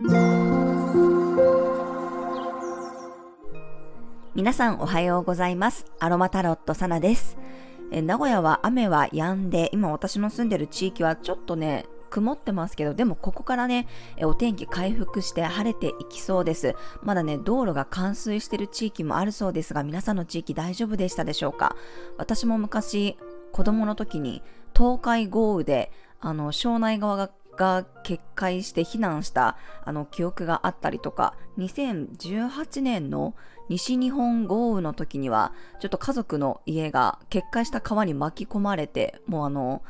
[0.00, 0.12] 皆
[4.52, 5.86] さんおはようございます。
[5.98, 7.36] アロマタロットサナです。
[7.90, 13.88] え名古屋は雨は止んで、今私の住んでる地域はちょっとね、曇ってますけど、でもここからね、
[14.22, 16.76] お天気回復して晴れていきそうです。
[17.02, 21.74] まだね、道路が冠水してる地域もあるそうですが、皆さんの地域大丈夫でしたでしょうか？
[22.18, 23.18] 私も昔、
[23.50, 24.44] 子供の時に
[24.76, 25.90] 東海豪雨で、
[26.20, 33.34] あの、庄内側がが決壊して避難したあの記憶があったりとか2018年の
[33.68, 39.82] 西日本豪雨の時にはちょっと家族の家が決壊した川に巻き込まれてもうあの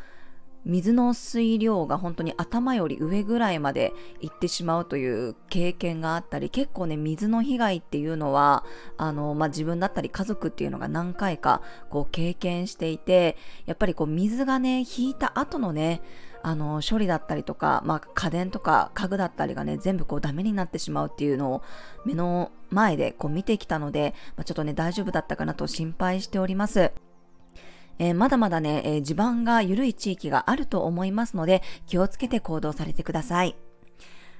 [0.65, 8.65] 水の水量が本当に頭より上ぐらいまで行ってしまうという経験があったり結構ね水の被害っていうのは
[8.96, 16.02] あの、まあ、自分だったり家族っていうのが何回かこう経験していてやっぱりこう水がね引いた後のね
[16.42, 21.62] あの処理だったりとか、まあ、家電とか家具だったりがね全部こうダメになってしまうっていうのを
[22.05, 26.93] 目の前でこう見てきたので、まあ、ちょっとね大丈夫だったかなと心配しております。
[28.01, 33.57] えー、まだまだね、えー、地盤が緩い地域があると思いますので気をつけて行動されてください。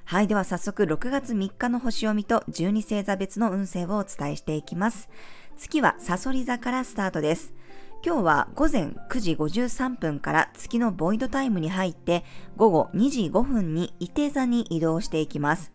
[0.05, 0.27] はい。
[0.27, 5.09] では早速6月3日の星読みと12星座別の運勢をお伝えしていきます。
[5.57, 7.53] 月はサソリ座からスタートです。
[8.01, 12.23] 今日は午前9時53分から月のボイドタイムに入って
[12.55, 15.73] 午後2時5分に伊手座に移動していきます。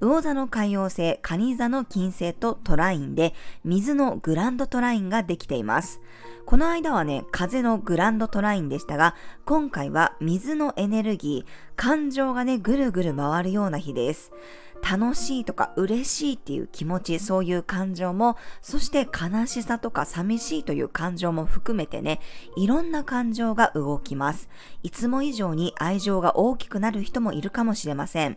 [0.00, 6.00] 魚座の海洋星、蟹座の金星とトラインで水のグランドトラインができています。
[6.44, 14.32] この間はね、風のグランドトラインでしたが、今回は水のエネルギー、感情がね、ぐるぐる回るような日です。
[14.84, 22.20] 楽しいとか嬉しいっていう気持ち、そういう感情も、そして悲しさとか寂しいという感情も含めてね、
[22.56, 24.50] いろんな感情が動きます。
[24.82, 28.36] いつも以上に愛情が大きくなる人もいるかもしれません。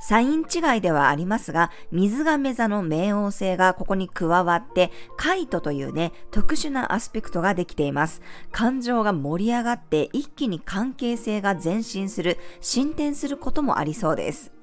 [0.00, 8.22] サイン違いではありますが、水亀座の冥王星がここに加わって、カイトというね、特殊なアスペクトができています。
[8.52, 14.57] 感情が盛り上がって一気に関係性が前進する、進展することもありそうです。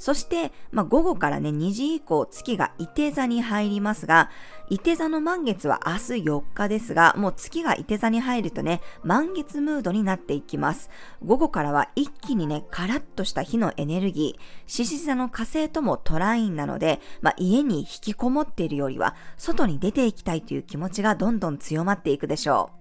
[0.00, 4.30] そして、まあ、午後からね、2時以降、月が伊手座に入りますが、
[4.70, 10.88] 伊手座の満月は明日4日ですが、もう月が伊手座に入るとね、満月ムードになっていきます。
[11.22, 22.79] 午後からは一気にね、カラッとした火のエネルギー、獅子座の火星ともトラインなので、まあ、家に引きこもっているよりは、外に出ていきたいという気持ちがどんどん強まっていくでしょう。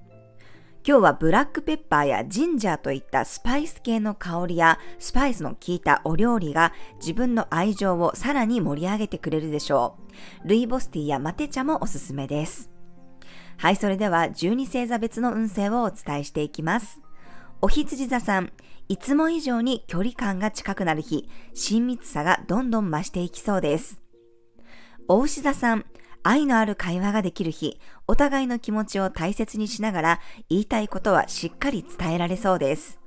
[0.87, 9.97] 今日はブラックペッパーやジンジャーといったスパイス系の香りやスパイスの効いたお料理が自分の愛情をさらに盛り上げてくれるでしょ
[10.45, 10.47] う。
[10.47, 12.69] ルイボスティーやマテ茶もおすすめです。
[13.57, 17.01] はい、それでは12星座別の運勢をお伝えしていきます。
[17.61, 18.53] お羊座さん、
[18.87, 24.01] いつも以上に距離感が近くなる日、親密さがどんどん増していきそうです。
[25.09, 25.85] お牛座さん、
[26.23, 30.19] 愛のある会話ができる日、お互いの気持ちを大切にしながら
[30.49, 32.99] 言いたいことはしっかり伝えられそうです。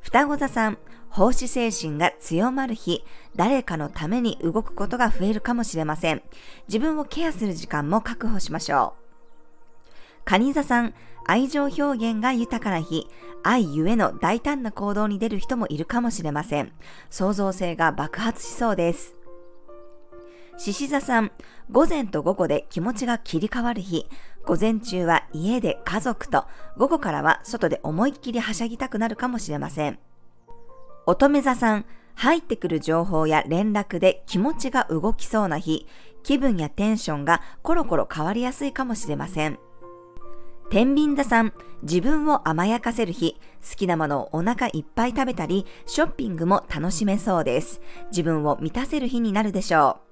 [0.00, 0.78] 双子座さん、
[1.10, 3.04] 奉仕精神が強まる日、
[3.36, 6.22] 誰かのために動くことが増えるかもしれません。
[6.68, 9.00] 自分をケアする時間も確保しましょう。
[10.24, 10.94] 蟹座さん、
[11.26, 13.08] 愛情表現が豊かな日、
[13.42, 16.72] 愛ゆえの大胆な行動に出る人もいるかもしれません。
[17.08, 19.16] 創造性が爆発しそうです。
[20.60, 21.32] 獅子座さん、
[21.70, 24.06] 午前と午後で気持ちが切り替わる日、
[24.44, 26.44] 午前中は家で家族と、
[26.76, 29.98] 午後からは外で思いっきりはしゃぎたくなるかもしれません。
[31.06, 35.86] 乙女座さん、入ってくる情報や連絡で気持ちが動きそうな日、
[36.24, 39.58] 気分やテンションがコロコロ変わりやすいかもしれません。
[40.70, 41.54] 天秤座さん、
[41.84, 47.80] 自分を甘やかせる日、好きなものをお腹いっぱい食べたり、ショッピングも楽しめそうです。
[48.10, 50.09] 自分を満たせる日になるでしょう。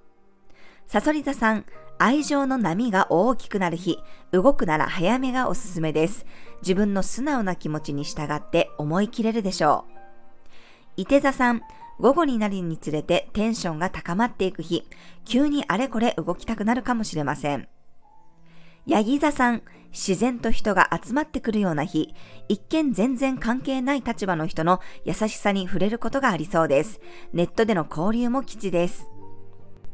[0.88, 1.66] サソリ座さん、
[1.98, 3.98] 愛情の波が大きくなる日、
[4.32, 6.24] 動くなら早めがおすすめです。
[6.62, 9.92] 自分の素直な気持ちに従って思い切れるでしょう。
[10.96, 11.60] 伊手座さん、
[12.00, 14.88] 午後になるにつれてテンションが高まっていく日、
[15.26, 17.68] 急にあれこれ動きたくなるかもしれません。
[18.86, 22.14] ヤギ座さん、自然と人が集まってくるような日、
[22.48, 26.98] 一見全然関係ない立場の人の優しさに触れることがありそうです。
[27.34, 29.06] ネットでの交流も基地です。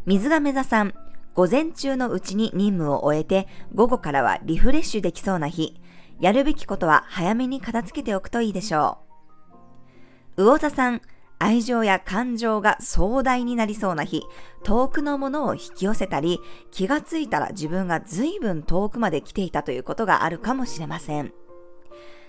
[0.07, 0.93] 水亀座さん、
[1.35, 5.81] 午前中のうちに任務を終えて、午後からはリフレッシュできそうな日。
[6.21, 8.99] やるべきことは早めに片付けておくといいでしょ
[10.37, 10.45] う。
[10.45, 11.01] 魚座さん、
[11.39, 14.23] 愛情や感情が壮大になりそうな日、
[14.63, 16.39] 遠くのものを引き寄せたり、
[16.71, 21.33] 気がついたら自分が随分遠くまで来ていたということがあるかもしれません。